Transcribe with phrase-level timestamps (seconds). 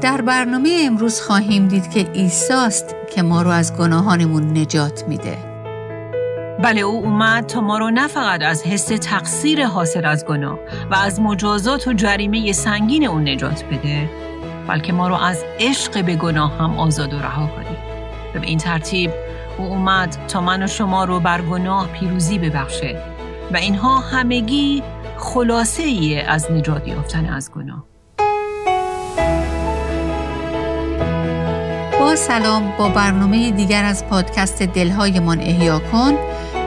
[0.00, 5.38] در برنامه امروز خواهیم دید که عیسی است که ما رو از گناهانمون نجات میده.
[6.62, 10.58] بله او اومد تا ما رو نه فقط از حس تقصیر حاصل از گناه
[10.90, 14.10] و از مجازات و جریمه سنگین اون نجات بده
[14.68, 17.76] بلکه ما رو از عشق به گناه هم آزاد و رها کنه
[18.40, 19.10] به این ترتیب
[19.58, 23.02] او اومد تا من و شما رو بر گناه پیروزی ببخشه
[23.52, 24.82] و اینها همگی
[25.18, 27.93] خلاصه ای از نجات یافتن از گناه
[32.04, 36.14] با سلام با برنامه دیگر از پادکست دلهایمان احیا کن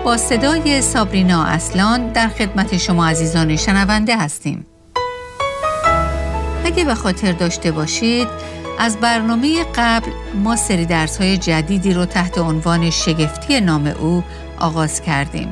[0.06, 4.66] با صدای سابرینا اصلان در خدمت شما عزیزان شنونده هستیم.
[6.66, 8.28] اگه به خاطر داشته باشید
[8.80, 10.12] از برنامه قبل
[10.44, 14.24] ما سری درس های جدیدی رو تحت عنوان شگفتی نام او
[14.60, 15.52] آغاز کردیم.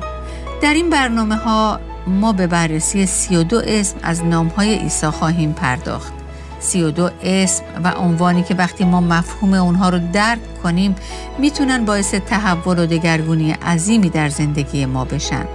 [0.61, 6.24] در این برنامه ها ما به بررسی 32 اسم از نام های عیسی خواهیم پرداخت.
[6.65, 10.95] 32 اسم و عنوانی که وقتی ما مفهوم اونها رو درک کنیم
[11.39, 15.45] می‌تونن باعث تحول و دگرگونی عظیمی در زندگی ما بشن.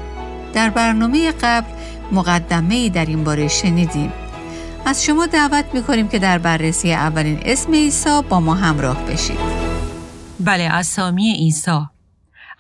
[0.55, 1.69] در برنامه قبل
[2.13, 4.13] مقدمه در این باره شنیدیم.
[4.87, 9.39] از شما دعوت می‌کنیم که در بررسی اولین اسم عیسی با ما همراه بشید.
[10.41, 11.81] بله اسامی عیسی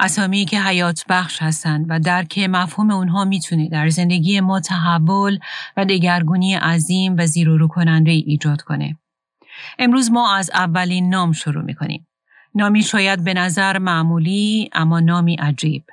[0.03, 5.39] اسامی که حیات بخش هستند و درک مفهوم اونها می‌تونه در زندگی ما تحول
[5.77, 8.99] و دگرگونی عظیم و زیر رو کننده ایجاد کنه.
[9.79, 12.07] امروز ما از اولین نام شروع می‌کنیم.
[12.55, 15.85] نامی شاید به نظر معمولی اما نامی عجیب.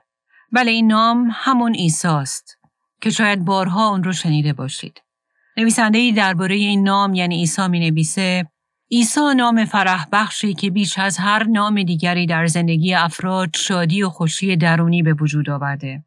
[0.51, 2.57] بله این نام همون ایساست
[3.01, 5.01] که شاید بارها اون رو شنیده باشید.
[5.57, 8.47] نویسنده درباره این نام یعنی عیسی می نویسه
[8.91, 14.09] عیسی نام فرح بخشی که بیش از هر نام دیگری در زندگی افراد شادی و
[14.09, 16.03] خوشی درونی به وجود آورده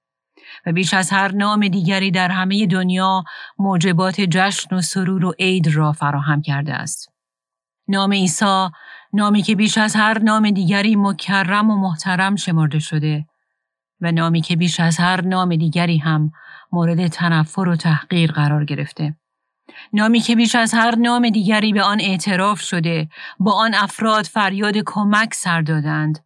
[0.67, 3.25] و بیش از هر نام دیگری در همه دنیا
[3.59, 7.13] موجبات جشن و سرور و عید را فراهم کرده است.
[7.89, 8.69] نام عیسی
[9.13, 13.27] نامی که بیش از هر نام دیگری مکرم و محترم شمرده شده
[14.01, 16.33] و نامی که بیش از هر نام دیگری هم
[16.73, 19.20] مورد تنفر و تحقیر قرار گرفته.
[19.93, 23.09] نامی که بیش از هر نام دیگری به آن اعتراف شده
[23.39, 26.19] با آن افراد فریاد کمک سر دادند.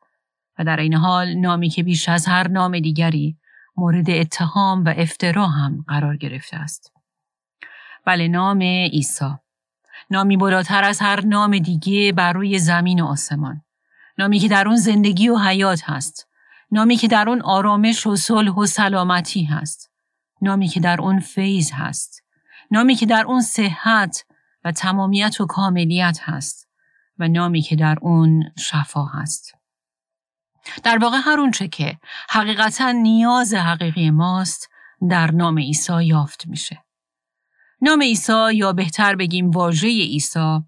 [0.58, 3.36] و در این حال نامی که بیش از هر نام دیگری
[3.76, 6.92] مورد اتهام و افترا هم قرار گرفته است.
[8.06, 9.30] بله نام عیسی.
[10.10, 13.62] نامی بالاتر از هر نام دیگه بر روی زمین و آسمان.
[14.18, 16.28] نامی که در اون زندگی و حیات هست.
[16.70, 19.90] نامی که در اون آرامش و صلح و سلامتی هست.
[20.42, 22.23] نامی که در اون فیض هست.
[22.74, 24.24] نامی که در اون صحت
[24.64, 26.68] و تمامیت و کاملیت هست
[27.18, 29.54] و نامی که در اون شفا هست.
[30.84, 31.98] در واقع هر اونچه که
[32.28, 34.68] حقیقتا نیاز حقیقی ماست
[35.10, 36.84] در نام عیسی یافت میشه.
[37.82, 40.60] نام عیسی یا بهتر بگیم واژه عیسی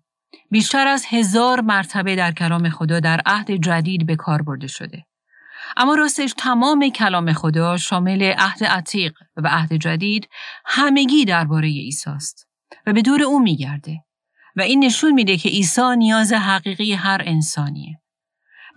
[0.51, 5.07] بیشتر از هزار مرتبه در کلام خدا در عهد جدید به کار برده شده.
[5.77, 10.29] اما راستش تمام کلام خدا شامل عهد عتیق و عهد جدید
[10.65, 12.49] همگی درباره عیسی است
[12.87, 14.05] و به دور او میگرده
[14.57, 18.01] و این نشون میده که عیسی نیاز حقیقی هر انسانیه.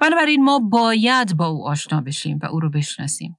[0.01, 3.37] بنابراین ما باید با او آشنا بشیم و او رو بشناسیم.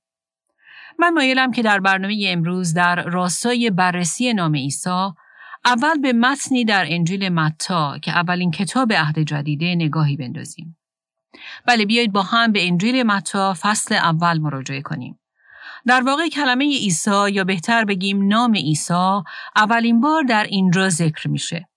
[0.98, 5.08] من مایلم که در برنامه امروز در راستای بررسی نام عیسی
[5.64, 10.76] اول به متنی در انجیل متا که اولین کتاب عهد جدیده نگاهی بندازیم.
[11.66, 15.20] بله بیایید با هم به انجیل متا فصل اول مراجعه کنیم.
[15.86, 19.22] در واقع کلمه عیسی یا بهتر بگیم نام عیسی
[19.56, 21.68] اولین بار در اینجا ذکر میشه.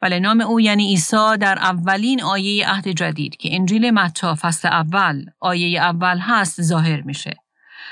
[0.00, 5.24] بله نام او یعنی عیسی در اولین آیه عهد جدید که انجیل متا فصل اول
[5.40, 7.36] آیه اول هست ظاهر میشه.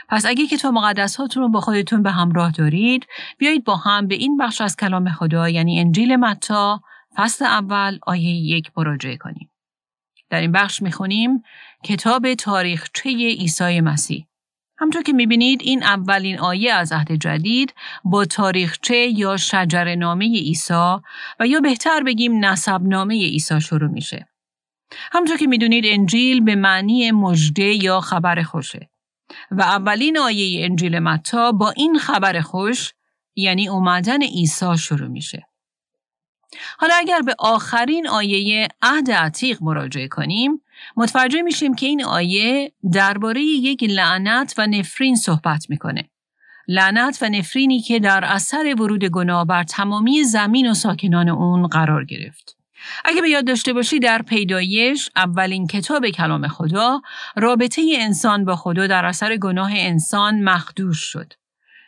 [0.09, 3.07] پس اگه کتاب مقدس هاتون رو با خودتون به همراه دارید
[3.39, 6.81] بیایید با هم به این بخش از کلام خدا یعنی انجیل متا
[7.17, 9.48] فصل اول آیه یک مراجعه کنیم.
[10.31, 11.43] در این بخش می‌خونیم
[11.85, 14.27] کتاب تاریخچه عیسی مسیح.
[14.79, 17.75] همطور که می‌بینید این اولین آیه از عهد جدید
[18.05, 20.97] با تاریخچه یا شجر نامه عیسی
[21.41, 24.29] و یا بهتر بگیم نسب نامه عیسی شروع میشه.
[25.13, 28.91] همطور که می‌دونید انجیل به معنی مژده یا خبر خوشه
[29.51, 32.93] و اولین آیه انجیل متا با این خبر خوش
[33.37, 35.48] یعنی اومدن عیسی شروع میشه.
[36.79, 40.63] حالا اگر به آخرین آیه عهد عتیق مراجعه کنیم
[40.97, 46.11] متوجه میشیم که این آیه درباره یک لعنت و نفرین صحبت می‌کنه.
[46.69, 52.05] لعنت و نفرینی که در اثر ورود گناه بر تمامی زمین و ساکنان اون قرار
[52.05, 52.57] گرفت.
[53.05, 57.01] اگه به یاد داشته باشی در پیدایش اولین کتاب کلام خدا
[57.37, 61.33] رابطه انسان با خدا در اثر گناه انسان مخدوش شد.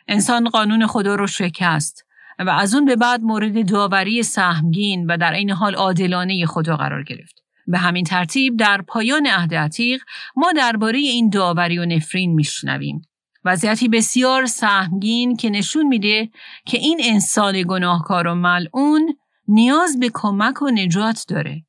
[0.07, 2.05] انسان قانون خدا رو شکست
[2.45, 7.03] و از اون به بعد مورد داوری سهمگین و در این حال عادلانه خدا قرار
[7.03, 7.43] گرفت.
[7.67, 10.01] به همین ترتیب در پایان عهد عتیق
[10.35, 13.01] ما درباره این داوری و نفرین میشنویم.
[13.45, 16.29] وضعیتی بسیار سهمگین که نشون میده
[16.65, 19.13] که این انسان گناهکار و ملعون
[19.47, 21.65] نیاز به کمک و نجات داره.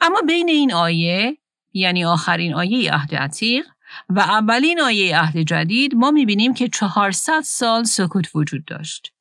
[0.00, 1.36] اما بین این آیه
[1.72, 3.66] یعنی آخرین آیه عهد عتیق
[4.08, 9.12] و اولین آیه عهد جدید ما می‌بینیم که 400 سال سکوت وجود داشت.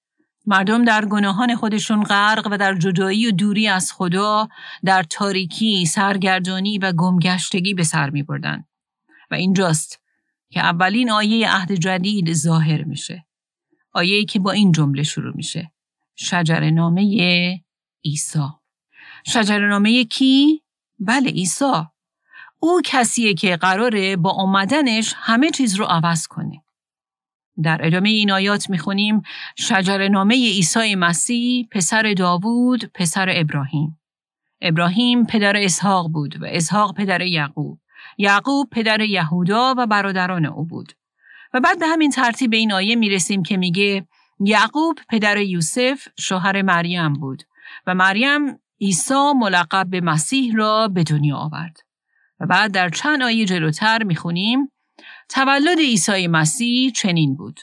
[0.49, 4.47] مردم در گناهان خودشون غرق و در جدایی و دوری از خدا
[4.83, 8.63] در تاریکی، سرگردانی و گمگشتگی به سر می بردن.
[9.31, 10.01] و اینجاست
[10.49, 13.25] که اولین آیه عهد جدید ظاهر میشه.
[13.93, 15.71] آیه که با این جمله شروع میشه.
[16.15, 17.01] شجر نامه
[18.05, 18.47] عیسی.
[19.25, 20.63] شجر نامه کی؟
[20.99, 21.83] بله عیسی.
[22.59, 26.63] او کسیه که قراره با آمدنش همه چیز رو عوض کنه.
[27.63, 29.21] در ادامه این آیات می‌خونیم
[29.55, 33.99] شجر نامه عیسی مسیح پسر داوود پسر ابراهیم.
[34.61, 37.79] ابراهیم پدر اسحاق بود و اسحاق پدر یعقوب.
[38.17, 40.93] یعقوب پدر یهودا و برادران او بود.
[41.53, 44.07] و بعد به همین ترتیب این آیه می‌رسیم که میگه
[44.39, 47.43] یعقوب پدر یوسف شوهر مریم بود
[47.87, 51.77] و مریم عیسی ملقب به مسیح را به دنیا آورد.
[52.39, 54.71] و بعد در چند آیه جلوتر می‌خونیم
[55.29, 57.59] تولد عیسی مسیح چنین بود.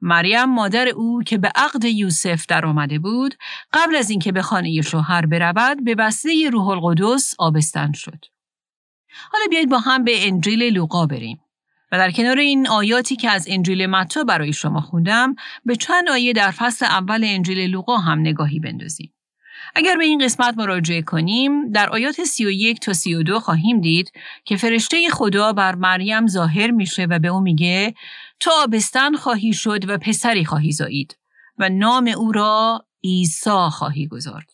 [0.00, 3.34] مریم مادر او که به عقد یوسف در آمده بود
[3.72, 8.24] قبل از اینکه به خانه شوهر برود به وسیله روح القدس آبستن شد.
[9.32, 11.40] حالا بیایید با هم به انجیل لوقا بریم
[11.92, 15.34] و در کنار این آیاتی که از انجیل متا برای شما خوندم
[15.64, 19.13] به چند آیه در فصل اول انجیل لوقا هم نگاهی بندازیم.
[19.74, 24.12] اگر به این قسمت مراجعه کنیم در آیات 31 تا 32 خواهیم دید
[24.44, 27.94] که فرشته خدا بر مریم ظاهر میشه و به او میگه
[28.40, 31.18] تو آبستن خواهی شد و پسری خواهی زایید
[31.58, 34.50] و نام او را عیسی خواهی گذارد.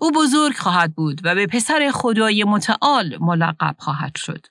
[0.00, 4.46] او بزرگ خواهد بود و به پسر خدای متعال ملقب خواهد شد.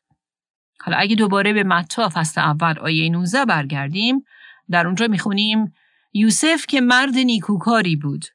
[0.79, 4.25] حالا اگه دوباره به متا فصل اول آیه 19 برگردیم
[4.71, 5.73] در اونجا می‌خونیم
[6.13, 8.25] یوسف که مرد نیکوکاری بود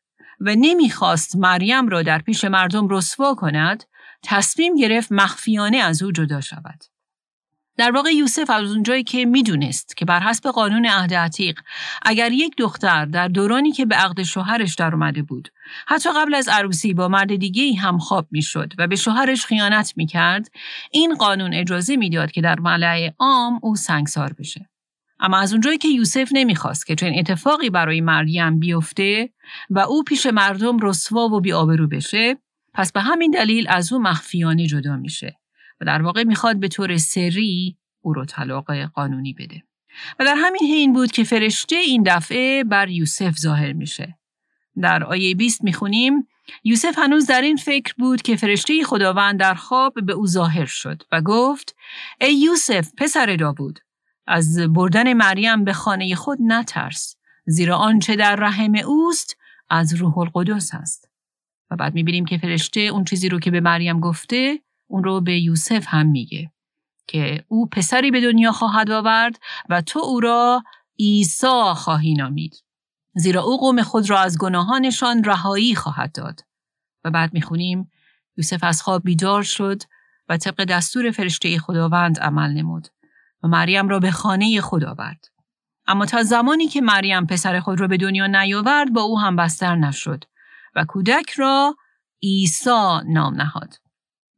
[0.40, 3.84] و نمی‌خواست مریم را در پیش مردم رسوا کند
[4.22, 6.84] تصمیم گرفت مخفیانه از او جدا شود.
[7.76, 11.60] در واقع یوسف از اونجایی که می‌دونست که بر حسب قانون عهد عتیق
[12.02, 15.48] اگر یک دختر در دورانی که به عقد شوهرش در اومده بود
[15.86, 20.50] حتی قبل از عروسی با مرد دیگه هم خواب می‌شد و به شوهرش خیانت می‌کرد
[20.90, 24.70] این قانون اجازه می‌داد که در ملعه عام او سنگسار بشه
[25.20, 29.30] اما از اونجایی که یوسف نمی‌خواست که چنین اتفاقی برای مریم بیفته
[29.70, 32.36] و او پیش مردم رسوا و بیآبرو بشه
[32.74, 35.38] پس به همین دلیل از او مخفیانه جدا میشه
[35.80, 39.62] و در واقع می‌خواد به طور سری او رو طلاق قانونی بده.
[40.18, 44.18] و در همین حین بود که فرشته این دفعه بر یوسف ظاهر میشه.
[44.82, 46.28] در آیه 20 می‌خونیم
[46.64, 51.02] یوسف هنوز در این فکر بود که فرشته خداوند در خواب به او ظاهر شد
[51.12, 51.76] و گفت
[52.20, 53.78] ای یوسف پسر داوود
[54.28, 57.16] از بردن مریم به خانه خود نترس
[57.46, 59.36] زیرا آنچه در رحم اوست
[59.70, 61.08] از روح القدس است.
[61.70, 65.40] و بعد می‌بینیم که فرشته اون چیزی رو که به مریم گفته اون رو به
[65.40, 66.50] یوسف هم میگه
[67.06, 69.38] که او پسری به دنیا خواهد آورد
[69.68, 70.64] و تو او را
[70.98, 72.62] عیسی خواهی نامید.
[73.14, 76.40] زیرا او قوم خود را از گناهانشان رهایی خواهد داد.
[77.04, 77.90] و بعد می‌خونیم
[78.36, 79.82] یوسف از خواب بیدار شد
[80.28, 82.88] و طبق دستور فرشته خداوند عمل نمود.
[83.42, 85.24] و مریم را به خانه خود آورد.
[85.86, 89.76] اما تا زمانی که مریم پسر خود را به دنیا نیاورد با او هم بستر
[89.76, 90.24] نشد
[90.76, 91.76] و کودک را
[92.22, 93.74] عیسی نام نهاد.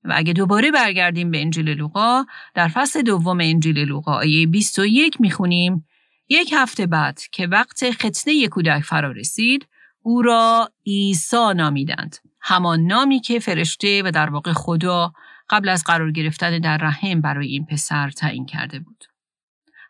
[0.05, 5.87] و اگه دوباره برگردیم به انجیل لوقا در فصل دوم انجیل لوقا آیه 21 می‌خونیم
[6.29, 9.69] یک هفته بعد که وقت ختنه کودک فرا رسید
[10.03, 12.17] او را عیسی نامیدند.
[12.41, 15.13] همان نامی که فرشته و در واقع خدا
[15.51, 19.05] قبل از قرار گرفتن در رحم برای این پسر تعیین کرده بود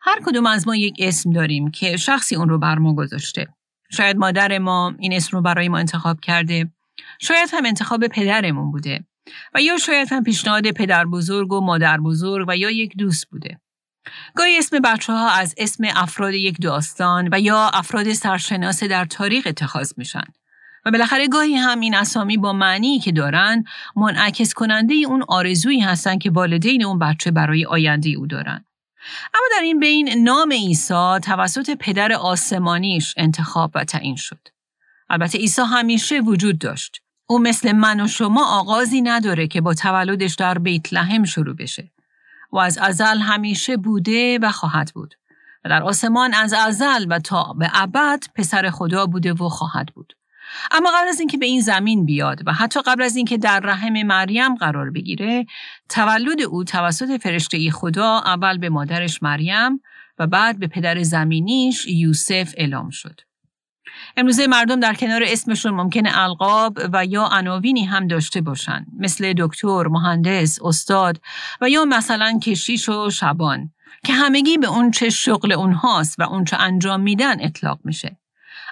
[0.01, 3.47] هر کدوم از ما یک اسم داریم که شخصی اون رو بر ما گذاشته
[3.91, 6.71] شاید مادر ما این اسم رو برای ما انتخاب کرده
[7.19, 9.05] شاید هم انتخاب پدرمون بوده
[9.55, 13.59] و یا شاید هم پیشنهاد پدر بزرگ و مادر بزرگ و یا یک دوست بوده.
[14.35, 19.47] گاهی اسم بچه ها از اسم افراد یک داستان و یا افراد سرشناس در تاریخ
[19.47, 20.23] اتخاذ میشن.
[20.85, 23.63] و بالاخره گاهی هم این اسامی با معنی که دارن
[23.95, 28.65] منعکس کننده اون آرزویی هستن که والدین اون بچه برای آینده او دارن.
[29.33, 34.47] اما در این بین نام عیسی توسط پدر آسمانیش انتخاب و تعیین شد.
[35.09, 40.35] البته عیسی همیشه وجود داشت او مثل من و شما آغازی نداره که با تولدش
[40.35, 41.91] در بیت لحم شروع بشه
[42.51, 45.15] و از ازل همیشه بوده و خواهد بود
[45.65, 50.13] و در آسمان از ازل و تا به ابد پسر خدا بوده و خواهد بود
[50.71, 54.03] اما قبل از اینکه به این زمین بیاد و حتی قبل از اینکه در رحم
[54.03, 55.45] مریم قرار بگیره
[55.89, 59.81] تولد او توسط فرشته خدا اول به مادرش مریم
[60.19, 63.21] و بعد به پدر زمینیش یوسف اعلام شد
[64.17, 69.87] امروزه مردم در کنار اسمشون ممکن القاب و یا عناوینی هم داشته باشند مثل دکتر،
[69.87, 71.21] مهندس، استاد
[71.61, 73.71] و یا مثلا کشیش و شبان
[74.05, 78.20] که همگی به اون چه شغل اونهاست و اون چه انجام میدن اطلاق میشه.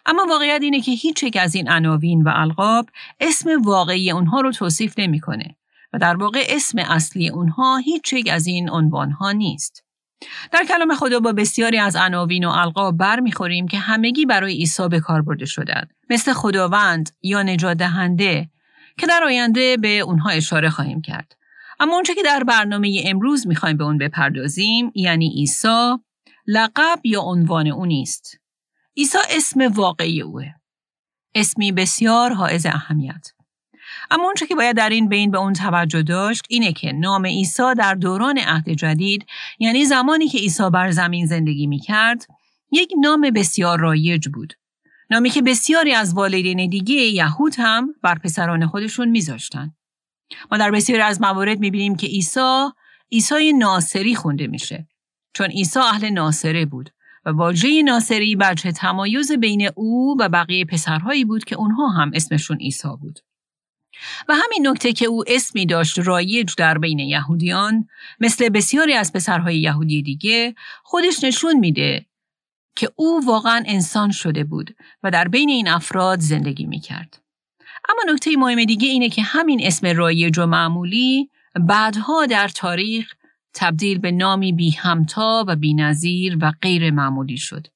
[0.05, 2.89] اما واقعیت اینه که هیچ یک از این عناوین و القاب
[3.19, 5.55] اسم واقعی اونها رو توصیف نمی‌کنه
[5.93, 9.83] و در واقع اسم اصلی اونها هیچ یک از این عنوانها نیست.
[10.51, 14.99] در کلام خدا با بسیاری از عناوین و القاب برمیخوریم که همگی برای عیسی به
[14.99, 18.49] کار برده شدند مثل خداوند یا نجات دهنده
[18.97, 21.35] که در آینده به اونها اشاره خواهیم کرد
[21.79, 25.97] اما اونچه که در برنامه امروز می‌خوایم به اون بپردازیم یعنی عیسی
[26.47, 28.38] لقب یا عنوان او نیست
[28.99, 30.45] عیسی اسم واقعی اوه
[31.35, 33.31] اسمی بسیار حائز اهمیت
[34.11, 37.73] اما اونچه که باید در این بین به اون توجه داشت اینه که نام عیسی
[37.77, 39.25] در دوران عهد جدید
[39.59, 42.25] یعنی زمانی که عیسی بر زمین زندگی می کرد
[42.71, 44.53] یک نام بسیار رایج بود.
[45.09, 49.71] نامی که بسیاری از والدین دیگه یهود هم بر پسران خودشون میذاشتن.
[50.51, 52.69] ما در بسیاری از موارد می‌بینیم که عیسی
[53.11, 54.87] عیسی ناصری خونده میشه
[55.33, 56.89] چون عیسی اهل ناصره بود
[57.31, 62.87] واژه ناصری بچه تمایز بین او و بقیه پسرهایی بود که اونها هم اسمشون عیسی
[63.01, 63.19] بود.
[64.29, 67.87] و همین نکته که او اسمی داشت رایج در بین یهودیان
[68.19, 72.05] مثل بسیاری از پسرهای یهودی دیگه خودش نشون میده
[72.75, 77.21] که او واقعا انسان شده بود و در بین این افراد زندگی می‌کرد.
[77.89, 83.13] اما نکته مهم دیگه اینه که همین اسم رایج و معمولی بعدها در تاریخ
[83.53, 87.67] تبدیل به نامی بی همتا و بی نظیر و غیر معمولی شد.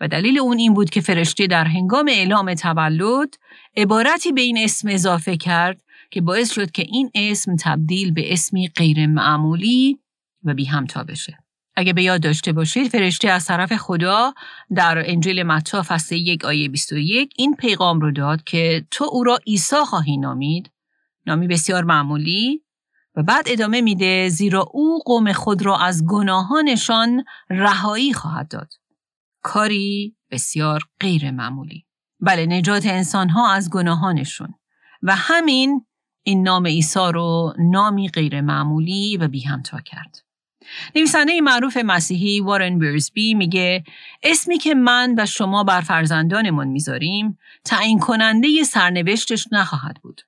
[0.00, 3.34] و دلیل اون این بود که فرشته در هنگام اعلام تولد
[3.76, 8.68] عبارتی به این اسم اضافه کرد که باعث شد که این اسم تبدیل به اسمی
[8.68, 9.98] غیر معمولی
[10.44, 11.38] و بی همتا بشه.
[11.76, 14.34] اگه به یاد داشته باشید فرشته از طرف خدا
[14.74, 19.38] در انجیل متی فصل یک آیه 21 این پیغام رو داد که تو او را
[19.46, 20.70] عیسی خواهی نامید
[21.26, 22.62] نامی بسیار معمولی
[23.18, 28.72] و بعد ادامه میده زیرا او قوم خود را از گناهانشان رهایی خواهد داد
[29.42, 31.86] کاری بسیار غیر معمولی.
[32.20, 34.54] بله نجات انسان ها از گناهانشون
[35.02, 35.86] و همین
[36.22, 40.18] این نام عیسی رو نامی غیر معمولی و بی همتا کرد.
[40.96, 43.84] نویسنده معروف مسیحی وارن برزبی میگه
[44.22, 50.27] اسمی که من و شما بر فرزندانمون می‌ذاریم تعیین کننده سرنوشتش نخواهد بود.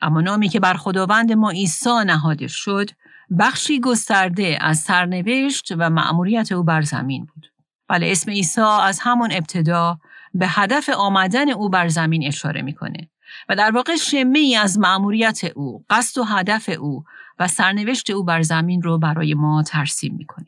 [0.00, 2.90] اما نامی که بر خداوند ما عیسی نهاده شد
[3.38, 7.46] بخشی گسترده از سرنوشت و مأموریت او بر زمین بود.
[7.88, 9.98] بله اسم عیسی از همون ابتدا
[10.34, 13.10] به هدف آمدن او بر زمین اشاره می‌کنه
[13.48, 17.04] و در واقع شمه ای از مأموریت او، قصد و هدف او
[17.38, 20.46] و سرنوشت او بر زمین رو برای ما ترسیم می‌کنه.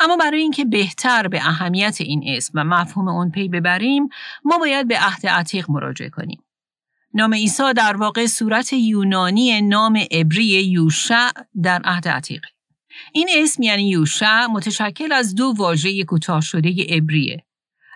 [0.00, 4.08] اما برای اینکه بهتر به اهمیت این اسم و مفهوم اون پی ببریم،
[4.44, 6.42] ما باید به عهد عتیق مراجعه کنیم.
[7.14, 11.30] نام عیسی در واقع صورت یونانی نام عبری یوشع
[11.62, 12.44] در عهد عتیق
[13.12, 17.44] این اسم یعنی یوشع متشکل از دو واژه کوتاه شده عبریه.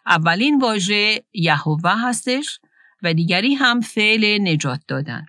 [0.06, 2.60] اولین واژه یهوه هستش
[3.02, 5.26] و دیگری هم فعل نجات دادن.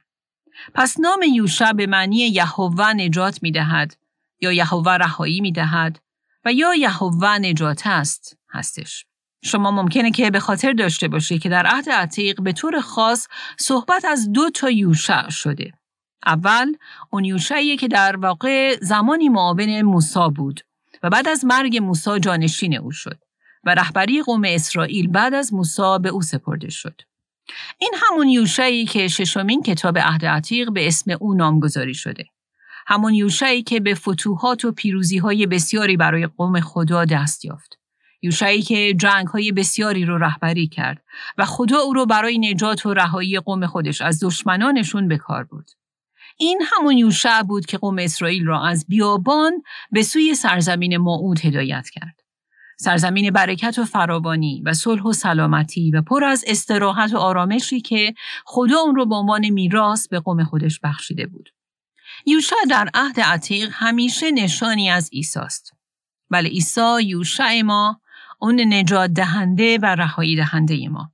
[0.73, 3.97] پس نام یوشع به معنی یهوه نجات می دهد
[4.41, 5.99] یا یهوه رهایی می دهد
[6.45, 9.05] و یا یهوه نجات است هستش.
[9.45, 13.27] شما ممکنه که به خاطر داشته باشید که در عهد عتیق به طور خاص
[13.59, 15.71] صحبت از دو تا یوشع شده.
[16.25, 16.73] اول
[17.09, 20.61] اون یوشعیه که در واقع زمانی معاون موسا بود
[21.03, 23.19] و بعد از مرگ موسا جانشین او شد
[23.63, 27.01] و رهبری قوم اسرائیل بعد از موسا به او سپرده شد.
[27.77, 32.25] این همون یوشعی که ششمین کتاب عهد عتیق به اسم او نامگذاری شده.
[32.87, 37.84] همون یوشعی که به فتوحات و پیروزی های بسیاری برای قوم خدا دست یافت.
[38.25, 41.03] یوشعی که جنگ های بسیاری رو رهبری کرد
[41.37, 45.69] و خدا او رو برای نجات و رهایی قوم خودش از دشمنانشون به کار برد.
[46.37, 49.53] این همون یوشع بود که قوم اسرائیل را از بیابان
[49.91, 52.19] به سوی سرزمین موعود هدایت کرد.
[52.79, 58.13] سرزمین برکت و فراوانی و صلح و سلامتی و پر از استراحت و آرامشی که
[58.45, 61.49] خدا اون رو به عنوان میراث به قوم خودش بخشیده بود.
[62.25, 65.71] یوشع در عهد عتیق همیشه نشانی از عیسی است.
[66.29, 68.01] بله عیسی یوشع ما
[68.39, 71.11] اون نجات دهنده و رهایی دهنده ما.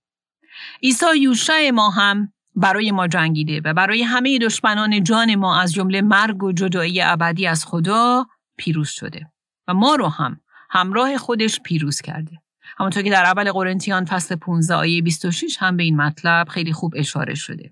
[0.84, 6.02] عیسی یوشع ما هم برای ما جنگیده و برای همه دشمنان جان ما از جمله
[6.02, 8.26] مرگ و جدایی ابدی از خدا
[8.58, 9.32] پیروز شده
[9.68, 12.42] و ما رو هم همراه خودش پیروز کرده.
[12.78, 16.94] همونطور که در اول قرنتیان فصل 15 آیه 26 هم به این مطلب خیلی خوب
[16.96, 17.72] اشاره شده.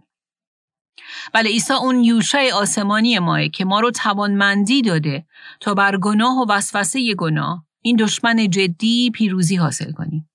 [1.33, 5.25] بله عیسی اون یوشه آسمانی ماه که ما رو توانمندی داده
[5.59, 10.29] تا بر گناه و وسوسه گناه این دشمن جدی پیروزی حاصل کنیم.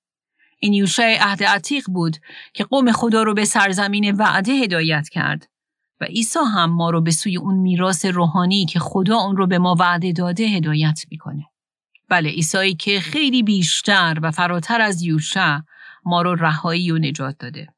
[0.59, 2.17] این یوشه عهد عتیق بود
[2.55, 5.49] که قوم خدا رو به سرزمین وعده هدایت کرد
[6.01, 9.59] و عیسی هم ما رو به سوی اون میراث روحانی که خدا اون رو به
[9.59, 11.45] ما وعده داده هدایت می‌کنه.
[12.09, 15.59] بله عیسی که خیلی بیشتر و فراتر از یوشع
[16.05, 17.74] ما رو رهایی و نجات داده.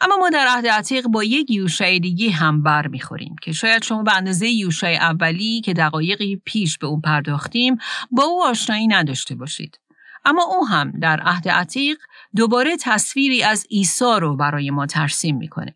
[0.00, 4.02] اما ما در عهد عتیق با یک یوشع دیگه هم بر می‌خوریم که شاید شما
[4.02, 7.76] به اندازه یوشع اولی که دقایقی پیش به اون پرداختیم
[8.10, 9.80] با او آشنایی نداشته باشید.
[10.24, 11.98] اما او هم در عهد عتیق
[12.36, 15.74] دوباره تصویری از عیسی رو برای ما ترسیم می‌کنه.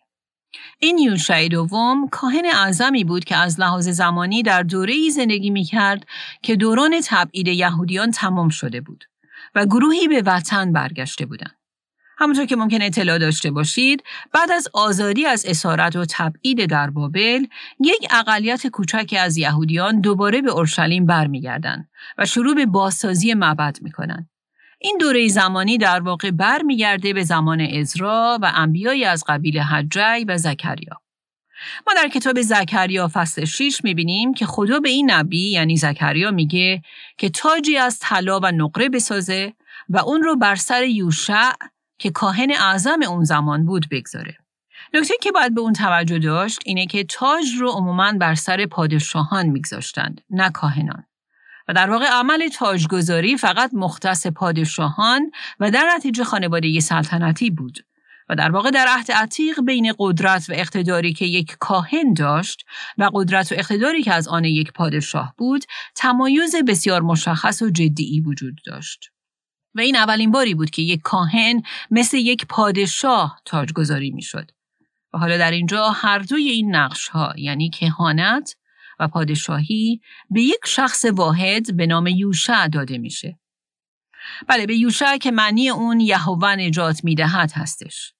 [0.79, 5.65] این یوشع دوم کاهن اعظمی بود که از لحاظ زمانی در دوره ای زندگی می
[5.65, 6.07] کرد
[6.43, 9.05] که دوران تبعید یهودیان تمام شده بود
[9.55, 11.62] و گروهی به وطن برگشته بودند.
[12.19, 14.03] همونطور که ممکن اطلاع داشته باشید
[14.33, 17.47] بعد از آزادی از اسارت و تبعید در بابل
[17.81, 21.89] یک اقلیت کوچکی از یهودیان دوباره به اورشلیم برمیگردند
[22.19, 24.29] و شروع به بازسازی معبد می‌کنند
[24.79, 30.39] این دوره زمانی در واقع برمیگرده به زمان ازرا و انبیایی از قبیل حجی و
[30.39, 31.01] زکریا.
[31.87, 36.83] ما در کتاب زکریا فصل 6 می‌بینیم که خدا به این نبی یعنی زکریا میگه
[37.19, 39.53] که تاجی از طلا و نقره بسازه
[39.89, 41.53] و اون رو بر سر یوشع
[42.03, 44.37] که کاهن اعظم اون زمان بود بگذاره.
[44.95, 49.47] نکته که باید به اون توجه داشت اینه که تاج رو عموماً بر سر پادشاهان
[49.47, 51.05] میگذاشتند نه کاهنان.
[51.69, 55.31] و در واقع عمل تاجگذاری فقط مختص پادشاهان
[55.61, 57.79] و در نتیجه خانواده سلطنتی بود
[58.29, 62.65] و در واقع در عهد عتیق بین قدرت و اقتداری که یک کاهن داشت
[62.99, 68.21] و قدرت و اقتداری که از آن یک پادشاه بود تمایز بسیار مشخص و جدی
[68.21, 69.12] وجود داشت
[69.75, 74.51] و این اولین باری بود که یک کاهن مثل یک پادشاه تاجگذاری می‌شد
[75.15, 78.57] و حالا در اینجا هر دوی این نقش ها یعنی کهانت
[79.01, 80.01] و پادشاهی
[80.31, 83.39] به یک شخص واحد به نام یوشع داده میشه.
[84.49, 88.13] بله به یوشع که معنی اون یهوه نجات می‌دهد هستش.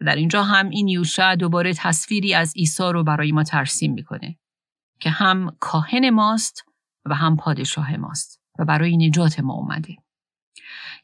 [0.00, 4.38] در اینجا هم این یوشع دوباره تصویری از عیسی رو برای ما ترسیم می‌کنه
[5.00, 6.64] که هم کاهن ماست
[7.04, 9.96] و هم پادشاه ماست و برای نجات ما اومده.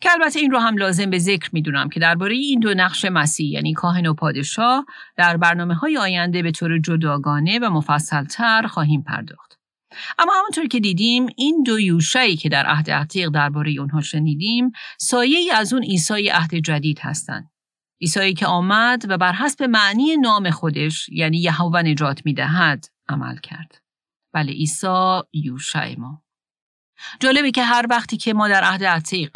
[0.02, 3.46] که البته این رو هم لازم به ذکر می‌دونم که درباره این دو نقش مسیح
[3.46, 4.86] یعنی کاهن و پادشاه
[5.16, 9.58] در برنامه های آینده به طور جداگانه و مفصلتر خواهیم پرداخت.
[10.18, 15.38] اما همونطور که دیدیم این دو یوشعی که در عهد عتیق درباره اونها شنیدیم سایه
[15.38, 17.50] ای از اون عیسی عهد جدید هستند.
[18.00, 23.80] عیسی که آمد و بر حسب معنی نام خودش یعنی یهوه نجات می‌دهد عمل کرد.
[24.32, 26.22] بله عیسی یوشع ما.
[27.20, 29.30] جالبه که هر وقتی که ما در عهد عتیق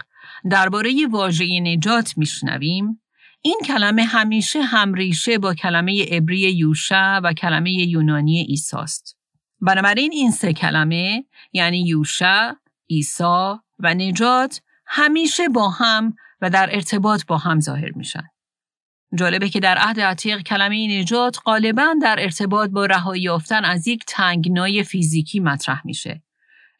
[0.50, 3.00] درباره واژه نجات میشنویم
[3.42, 9.16] این کلمه همیشه همریشه با کلمه عبری یوشع و کلمه یونانی ایساست.
[9.60, 12.52] بنابراین این سه کلمه یعنی یوشع،
[12.90, 18.24] عیسی و نجات همیشه با هم و در ارتباط با هم ظاهر میشن.
[19.18, 24.04] جالبه که در عهد عتیق کلمه نجات غالبا در ارتباط با رهایی یافتن از یک
[24.06, 26.22] تنگنای فیزیکی مطرح میشه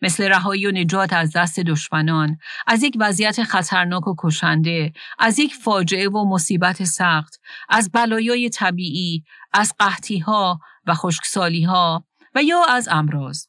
[0.03, 5.55] مثل رهایی و نجات از دست دشمنان، از یک وضعیت خطرناک و کشنده، از یک
[5.55, 12.05] فاجعه و مصیبت سخت، از بلایای طبیعی، از قحطی ها و خشکسالی ها
[12.35, 13.47] و یا از امراض.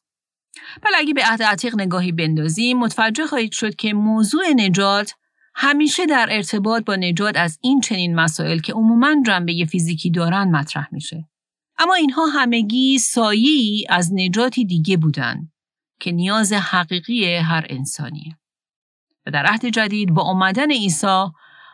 [0.82, 5.14] بل اگه به عهد عتیق نگاهی بندازیم متوجه خواهید شد که موضوع نجات
[5.54, 10.88] همیشه در ارتباط با نجات از این چنین مسائل که عموماً جنبه فیزیکی دارن مطرح
[10.92, 11.28] میشه.
[11.78, 15.52] اما اینها همگی سایی از نجاتی دیگه بودند.
[16.00, 18.38] که نیاز حقیقی هر انسانیه.
[19.26, 21.26] و در عهد جدید با آمدن عیسی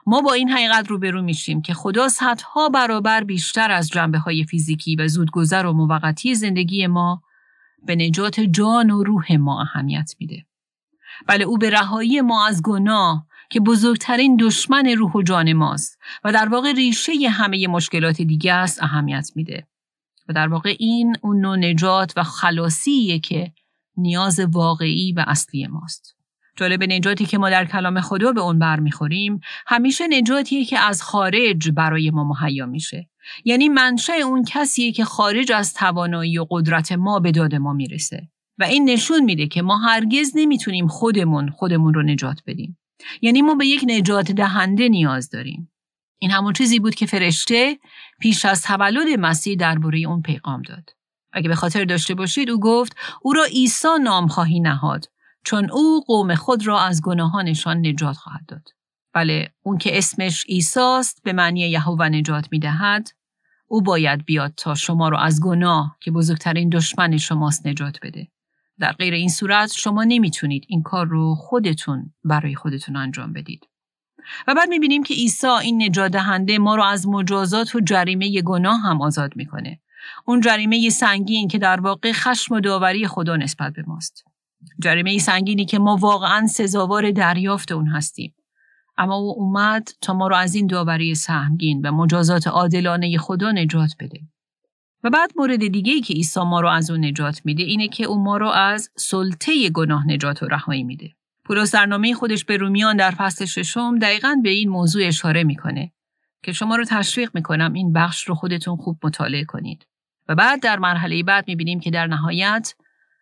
[0.06, 4.96] ما با این حقیقت روبرو میشیم که خدا صدها برابر بیشتر از جنبه های فیزیکی
[4.96, 7.22] و زودگذر و موقتی زندگی ما
[7.87, 10.46] به نجات جان و روح ما اهمیت میده.
[11.26, 16.32] بله او به رهایی ما از گناه که بزرگترین دشمن روح و جان ماست و
[16.32, 19.66] در واقع ریشه همه مشکلات دیگه است اهمیت میده.
[20.28, 23.52] و در واقع این اون نجات و خلاصیه که
[23.96, 26.16] نیاز واقعی و اصلی ماست.
[26.57, 31.70] جالب نجاتی که ما در کلام خدا به اون برمیخوریم همیشه نجاتیه که از خارج
[31.70, 33.09] برای ما مهیا میشه.
[33.44, 38.28] یعنی منشأ اون کسیه که خارج از توانایی و قدرت ما به داد ما می‌رسه.
[38.59, 42.78] و این نشون میده که ما هرگز نمی‌تونیم خودمون خودمون رو نجات بدیم.
[43.22, 45.70] یعنی ما به یک نجات دهنده نیاز داریم.
[46.18, 47.78] این همون چیزی بود که فرشته
[48.20, 50.90] پیش از تولد مسیح درباره اون پیغام داد.
[51.34, 55.10] اگه به خاطر داشته باشید او گفت او را عیسی نام خواهی نهاد
[55.44, 58.68] چون او قوم خود را از گناهانشان نجات خواهد داد.
[59.12, 63.08] بله اون که اسمش ایساست به معنی یهوه نجات می‌دهد
[63.68, 68.28] او باید بیاد تا شما رو از گناه که بزرگترین دشمن شماست نجات بده.
[68.78, 73.68] در غیر این صورت شما نمی‌تونید این کار رو خودتون برای خودتون انجام بدید.
[74.46, 78.80] و بعد می‌بینیم که عیسی این نجات دهنده ما رو از مجازات و جریمه گناه
[78.80, 79.80] هم آزاد می‌کنه.
[80.26, 84.24] اون جریمه سنگین که در واقع خشم و داوری خدا نسبت به ماست.
[84.82, 88.34] جریمه سنگینی که ما واقعا سزاوار دریافت اون هستیم.
[88.96, 93.94] اما او اومد تا ما رو از این داوری سهمگین و مجازات عادلانه خدا نجات
[94.00, 94.20] بده.
[95.04, 98.04] و بعد مورد دیگه ای که عیسی ما رو از اون نجات میده اینه که
[98.04, 101.10] او ما رو از سلطه گناه نجات و رهایی میده.
[101.44, 105.92] پولس در نامه خودش به رومیان در فصل ششم دقیقا به این موضوع اشاره می‌کنه
[106.42, 109.86] که شما رو تشویق می‌کنم این بخش رو خودتون خوب مطالعه کنید.
[110.28, 112.74] و بعد در مرحله بعد می‌بینیم که در نهایت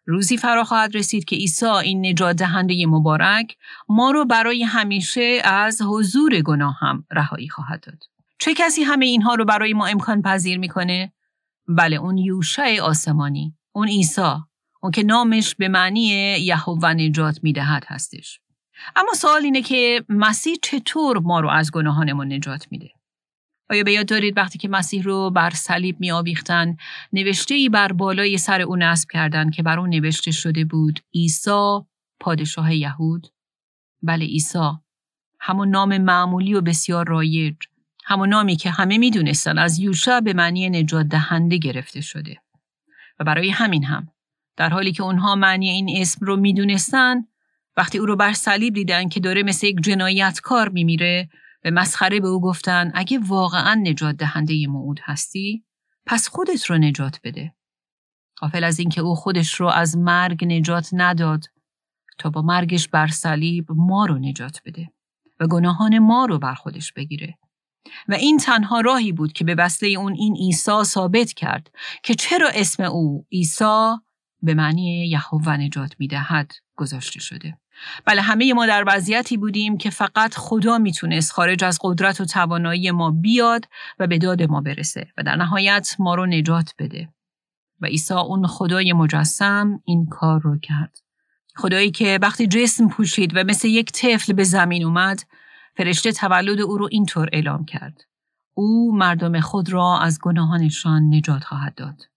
[0.07, 3.57] روزی فرا خواهد رسید که عیسی این نجات دهنده مبارک
[3.89, 8.05] ما رو برای همیشه از حضور گناه هم رهایی خواهد داد.
[8.39, 11.13] چه کسی همه اینها رو برای ما امکان پذیر می‌کنه؟
[11.69, 14.35] بله اون یوشع آسمانی، اون عیسی،
[14.83, 16.01] اون که نامش به معنی
[16.41, 18.41] یهوه نجات می‌دهد هستش.
[18.97, 22.91] اما سوال اینه که مسیح چطور ما رو از گناهانمون نجات میده؟
[23.71, 26.77] آیا به یاد دارید وقتی که مسیح رو بر صلیب می آویختن
[27.13, 31.81] نوشته ای بر بالای سر او نصب کردند که بر اون نوشته شده بود عیسی
[32.21, 33.27] پادشاه یهود
[34.03, 34.71] بله عیسی.
[35.41, 37.57] همون نام معمولی و بسیار رایج.
[38.05, 42.37] همون نامی که همه می‌دونستن از یوشع به معنی نجات دهنده گرفته شده.
[43.19, 44.09] و برای همین هم
[44.57, 47.17] در حالی که اونها معنی این اسم رو می‌دونستن
[47.77, 51.29] وقتی او رو بر صلیب دیدن که داره مثل یک جنایتکار میمیره
[51.63, 55.65] به مسخره به او گفتن اگه واقعا نجات دهنده موعود هستی
[56.07, 57.55] پس خودت رو نجات بده.
[58.41, 61.45] غافل از اینکه او خودش رو از مرگ نجات نداد
[62.19, 64.89] تا با مرگش بر صلیب ما رو نجات بده
[65.41, 67.39] و گناهان ما رو بر خودش بگیره.
[68.09, 71.71] و این تنها راهی بود که به وسیله اون این عیسی ثابت کرد
[72.03, 73.95] که چرا اسم او عیسی
[74.43, 77.59] به معنی یهوه نجات می‌دهد گذاشته شده.
[78.05, 82.91] بله همه ما در وضعیتی بودیم که فقط خدا می‌تونست خارج از قدرت و توانایی
[82.91, 87.09] ما بیاد و به داد ما برسه و در نهایت ما رو نجات بده.
[87.81, 90.99] و عیسی اون خدای مجسم این کار رو کرد.
[91.57, 95.21] خدایی که وقتی جسم پوشید و مثل یک طفل به زمین اومد
[95.77, 98.05] فرشته تولد او رو اینطور اعلام کرد.
[98.55, 102.12] او مردم خود را از گناهانشان نجات خواهد داد.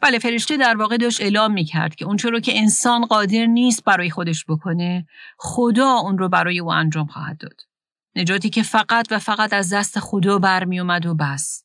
[0.00, 3.84] بله فرشته در واقع داشت اعلام می کرد که اونچه رو که انسان قادر نیست
[3.84, 5.06] برای خودش بکنه
[5.38, 7.60] خدا اون رو برای او انجام خواهد داد.
[8.16, 11.64] نجاتی که فقط و فقط از دست خدا برمی اومد و بس.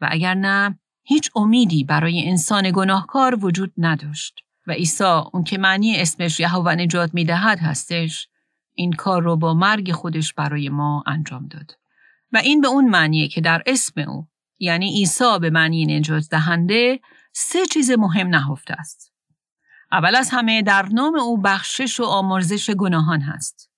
[0.00, 4.34] و اگر نه هیچ امیدی برای انسان گناهکار وجود نداشت.
[4.66, 8.28] و عیسی اون که معنی اسمش یهوه نجات می‌دهد هستش
[8.74, 11.78] این کار رو با مرگ خودش برای ما انجام داد.
[12.32, 14.28] و این به اون معنیه که در اسم او
[14.58, 17.00] یعنی عیسی به معنی نجات دهنده
[17.32, 19.12] سه چیز مهم نهفته است.
[19.92, 23.70] اول از همه در نام او بخشش و آمرزش گناهان هست.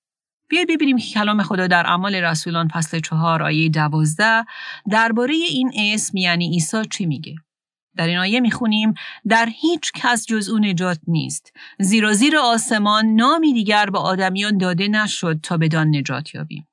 [0.49, 4.45] بیاید ببینیم که کلام خدا در اعمال رسولان فصل چهار آیه دوازده
[4.91, 7.35] درباره این اسم یعنی عیسی چی میگه؟
[7.97, 8.95] در این آیه می‌خونیم
[9.29, 14.89] در هیچ کس جز او نجات نیست زیرا زیر آسمان نامی دیگر به آدمیان داده
[14.89, 16.69] نشد تا بدان نجات یابیم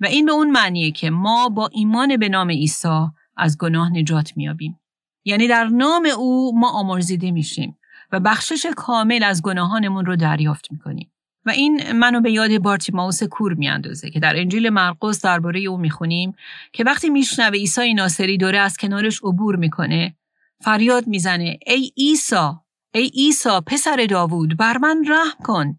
[0.00, 4.36] و این به اون معنیه که ما با ایمان به نام عیسی از گناه نجات
[4.36, 4.78] میابیم
[5.24, 7.78] یعنی در نام او ما آمرزیده میشیم
[8.12, 11.12] و بخشش کامل از گناهانمون رو دریافت می‌کنیم.
[11.44, 16.34] و این منو به یاد بارتیماوس کور میاندازه که در انجیل مرقس درباره او می‌خونیم
[16.72, 20.16] که وقتی میشنوه عیسی ناصری داره از کنارش عبور می‌کنه
[20.60, 22.50] فریاد می‌زنه ای عیسی
[22.94, 25.78] ای عیسی پسر داوود بر من رحم کن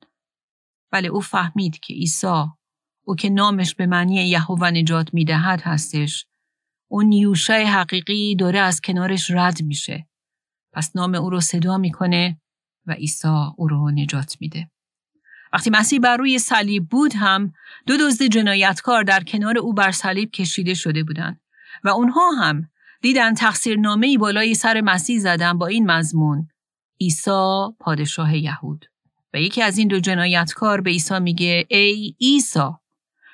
[0.91, 2.43] بله او فهمید که عیسی
[3.05, 6.25] او که نامش به معنی یهوه نجات می‌دهد هستش
[6.93, 10.07] اون یوشع حقیقی داره از کنارش رد میشه.
[10.73, 12.41] پس نام او رو صدا می‌کنه
[12.85, 13.27] و عیسی
[13.57, 14.71] او رو نجات میده.
[15.53, 17.53] وقتی مسیح بر روی صلیب بود هم
[17.87, 21.41] دو دزد جنایتکار در کنار او بر صلیب کشیده شده بودند
[21.83, 22.69] و اونها هم
[23.01, 26.47] دیدن تقصیر نامه بالای سر مسیح زدن با این مضمون
[27.01, 28.85] عیسی پادشاه یهود
[29.33, 32.69] و یکی از این دو جنایتکار به عیسی میگه ای عیسی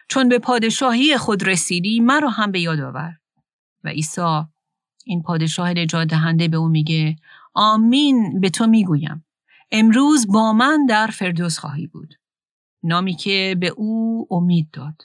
[0.09, 3.18] چون به پادشاهی خود رسیدی مرا هم به یاد آور
[3.83, 4.41] و عیسی
[5.05, 7.15] این پادشاه نجات دهنده به او میگه
[7.53, 9.25] آمین به تو می‌گویم.
[9.71, 12.13] امروز با من در فردوس خواهی بود.
[12.83, 15.01] نامی که به او امید داد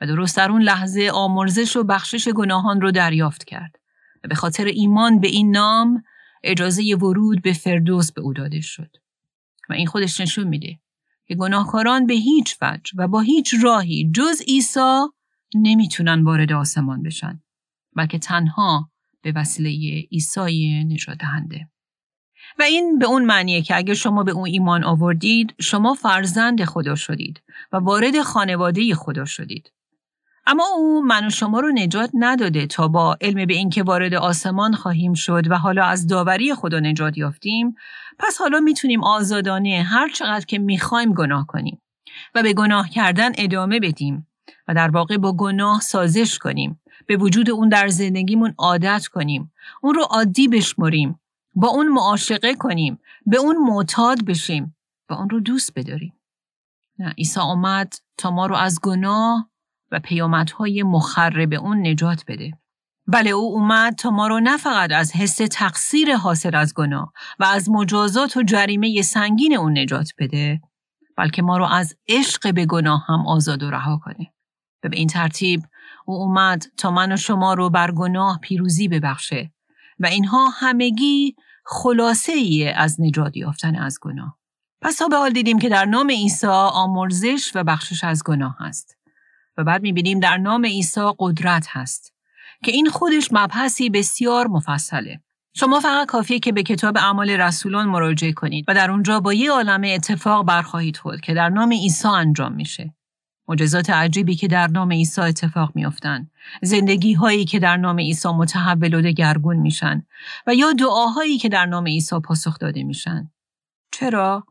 [0.00, 3.76] و درست در اون لحظه آمرزش و بخشش گناهان رو دریافت کرد
[4.24, 6.02] و به خاطر ایمان به این نام
[6.44, 8.96] اجازه ورود به فردوس به او داده شد.
[9.68, 10.78] و این خودش نشون میده
[11.26, 15.06] که گناهکاران به هیچ وجه و با هیچ راهی جز عیسی
[15.54, 17.42] نمی‌تونن وارد آسمان بشن.
[17.96, 18.90] بلکه تنها
[19.22, 21.68] به وسیله عیسی نجات دهنده
[22.58, 26.94] و این به اون معنیه که اگر شما به اون ایمان آوردید شما فرزند خدا
[26.94, 29.72] شدید و وارد خانواده خدا شدید.
[30.46, 34.74] اما او من و شما رو نجات نداده تا با علم به اینکه وارد آسمان
[34.74, 37.74] خواهیم شد و حالا از داوری خدا نجات یافتیم
[38.18, 41.82] پس حالا می‌تونیم آزادانه هر چقدر که می‌خوایم گناه کنیم
[42.34, 44.26] و به گناه کردن ادامه بدیم
[44.68, 46.80] و در واقع با گناه سازش کنیم.
[47.06, 49.52] به وجود اون در زندگیمون عادت کنیم.
[49.82, 51.20] اون رو عادی بشمریم.
[51.54, 52.98] با اون معاشقه کنیم.
[53.26, 54.76] به اون معتاد بشیم.
[55.10, 56.12] و اون رو دوست بداریم.
[56.98, 59.50] نه عیسی آمد تا ما رو از گناه
[59.92, 62.52] و پیامدهای مخرب اون نجات بده.
[63.06, 67.44] بله او اومد تا ما رو نه فقط از حس تقصیر حاصل از گناه و
[67.44, 70.60] از مجازات و جریمه سنگین اون نجات بده
[71.16, 74.32] بلکه ما رو از عشق به گناه هم آزاد و رها کنه.
[74.84, 75.62] و به این ترتیب
[76.06, 79.52] او اومد تا من و شما رو بر گناه پیروزی ببخشه
[79.98, 84.38] و اینها همگی خلاصه ای از نجات یافتن از گناه.
[84.82, 88.96] پس تا به حال دیدیم که در نام عیسی آمرزش و بخشش از گناه هست.
[89.56, 92.14] و بعد می‌بینیم در نام عیسی قدرت هست
[92.64, 95.20] که این خودش مبحثی بسیار مفصله.
[95.54, 99.52] شما فقط کافیه که به کتاب اعمال رسولان مراجعه کنید و در اونجا با یه
[99.52, 102.95] عالم اتفاق برخواهید خود که در نام عیسی انجام میشه.
[103.48, 106.30] معجزات عجیبی که در نام عیسی اتفاق میافتند.
[106.62, 110.06] زندگی هایی که در نام عیسی متحول و دگرگون میشن
[110.46, 113.30] و یا دعاهایی که در نام عیسی پاسخ داده میشن.
[113.92, 114.46] چرا؟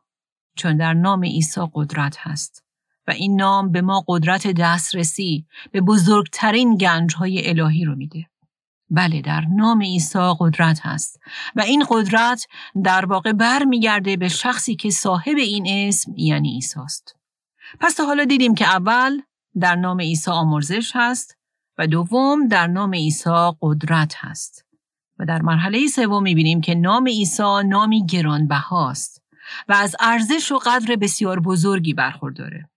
[0.56, 2.64] چون در نام عیسی قدرت هست
[3.08, 8.26] و این نام به ما قدرت دسترسی به بزرگترین گنج های الهی رو میده.
[8.90, 11.20] بله در نام عیسی قدرت هست
[11.56, 12.48] و این قدرت
[12.84, 17.15] در واقع برمیگرده به شخصی که صاحب این اسم یعنی عیسی است.
[17.80, 19.22] پس تا حالا دیدیم که اول
[19.60, 21.38] در نام عیسی آمرزش هست
[21.78, 24.66] و دوم در نام عیسی قدرت هست
[25.20, 29.22] و در مرحله سوم می‌بینیم که نام عیسی نامی گرانبهاست
[29.68, 32.70] و از ارزش و قدر بسیار بزرگی برخورداره.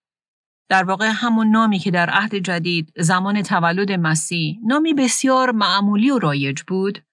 [0.69, 6.19] در واقع همون نامی که در عهد جدید زمان تولد مسیح نامی بسیار معمولی و
[6.19, 7.05] رایج بود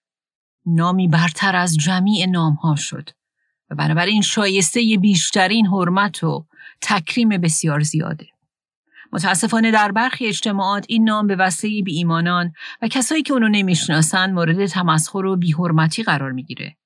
[0.66, 3.10] نامی برتر از جمیع نامها شد
[3.70, 6.46] و بنابراین شایسته بیشترین حرمت و
[6.82, 8.28] تکریم بسیار زیاده.
[9.14, 14.32] متاسفانه در برخی اجتماعات این نام به وسیله بی ایمانان و کسایی که اونو نمی‌شناسن
[14.32, 16.78] مورد تمسخر و بیحرمتی قرار می‌گیره.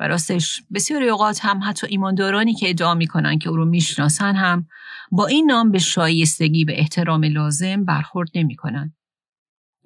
[0.00, 4.66] و راستش بسیاری اوقات هم حتی ایماندارانی که ادعا می‌کنن که او رو می‌شناسن هم
[5.10, 8.94] با این نام به شایستگی به احترام لازم برخورد نمی‌کنن.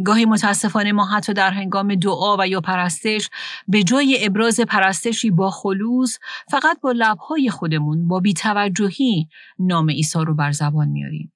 [0.04, 3.30] گاهی متاسفانه ما حتی در هنگام دعا و یا پرستش
[3.68, 6.18] به جای ابراز پرستشی با خلوص
[6.50, 9.28] فقط با لبهای خودمون با بیتوجهی
[9.59, 11.33] نام عیسی رو بر زبان میاریم.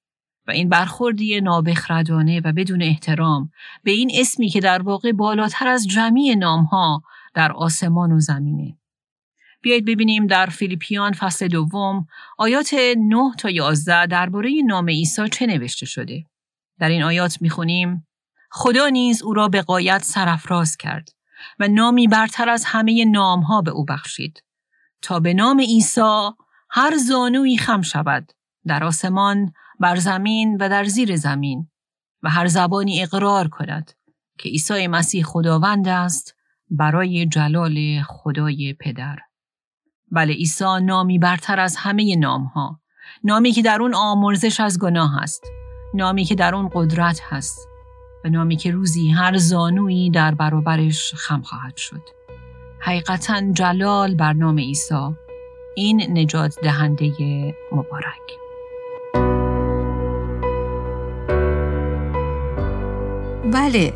[0.47, 3.51] و این برخوردی نابخردانه و بدون احترام
[3.83, 7.03] به این اسمی که در واقع بالاتر از جمعی نامها
[7.35, 8.79] در آسمان و زمینه.
[9.63, 12.07] بیایید ببینیم در فیلیپیان فصل دوم
[12.39, 16.25] آیات 9 تا 11 درباره نام عیسی چه نوشته شده.
[16.79, 18.08] در این آیات می‌خونیم
[18.51, 21.09] خدا نیز او را به قایت سرفراز کرد
[21.59, 24.43] و نامی برتر از همه نامها به او بخشید
[25.03, 26.31] تا به نام عیسی
[26.71, 28.33] هر زانوی خم شود
[28.67, 31.71] در آسمان بر زمین و در زیر زمین
[32.23, 33.93] و هر زبانی اقرار کند
[34.39, 36.35] که عیسی مسیح خداوند است
[36.71, 39.17] برای جلال خدای پدر.
[40.13, 42.81] بله عیسی نامی برتر از همه نامها
[43.25, 45.45] نامی که در اون آمرزش از گناه است
[45.95, 47.59] نامی که در اون قدرت هست
[48.25, 52.01] و نامی که روزی هر زانویی در برابرش خم خواهد شد.
[52.79, 55.15] حقیقتا جلال بر نام عیسی
[55.77, 57.13] این نجات دهنده
[57.73, 58.39] مبارک.
[63.53, 63.93] بله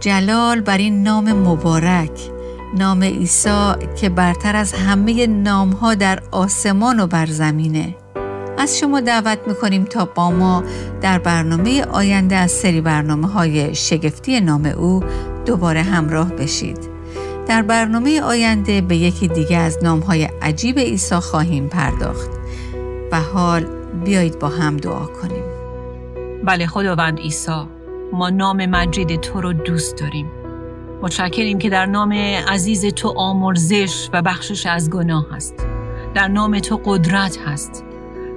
[0.00, 2.30] جلال بر این نام مبارک
[2.78, 7.94] نام عیسی که برتر از همه نامها در آسمان و بر زمینه.
[8.58, 10.64] از شما دعوت می‌کنیم تا با ما
[11.00, 15.02] در برنامه آینده از سری برنامه های شگفتی نام او
[15.46, 16.78] دوباره همراه بشید.
[17.46, 22.30] در برنامه آینده به یکی دیگه از نام های عجیب عیسی خواهیم پرداخت.
[23.12, 23.66] و حال
[24.04, 25.44] بیایید با هم دعا کنیم.
[26.44, 27.66] بله خداوند عیسی
[28.12, 30.26] ما نام مجید تو رو دوست داریم.
[31.02, 32.12] متشکریم که در نام
[32.48, 35.54] عزیز تو آمرزش و بخشش از گناه هست.
[36.14, 37.84] در نام تو قدرت هست.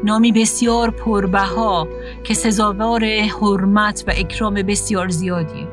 [0.04, 1.88] نامی بسیار پربها
[2.24, 5.68] که سزاوار حرمت و اکرام بسیار زیادی.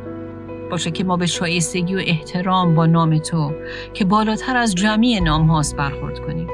[0.71, 3.53] باشه که ما به شایستگی و احترام با نام تو
[3.95, 6.49] که بالاتر از جمعی نام هاست برخورد کنیم.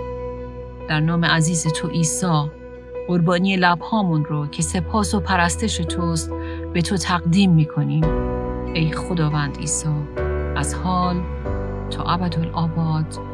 [0.88, 2.50] در نام عزیز تو عیسی
[3.08, 6.32] قربانی لبهامون رو که سپاس و پرستش توست
[6.72, 8.04] به تو تقدیم می‌کنیم.
[8.74, 9.88] ای خداوند عیسی
[10.56, 11.16] از حال
[11.90, 13.33] تا ابدالآباد.